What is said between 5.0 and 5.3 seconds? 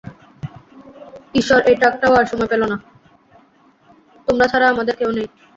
নেই।